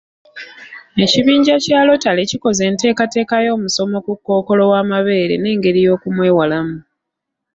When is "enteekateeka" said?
2.69-3.35